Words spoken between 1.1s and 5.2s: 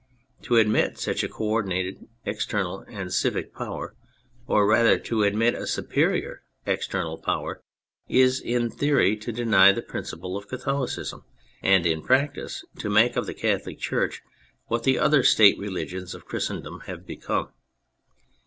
a co ordinate external and civil power, or rather